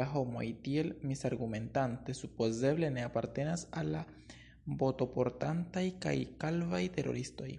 La 0.00 0.04
homoj 0.10 0.44
tiel 0.68 0.86
misargumentante 1.08 2.14
supozeble 2.20 2.90
ne 2.94 3.04
apartenas 3.08 3.64
al 3.82 3.90
la 3.96 4.00
botoportantaj 4.84 5.84
kaj 6.06 6.16
kalvaj 6.46 6.82
teroristoj. 6.96 7.52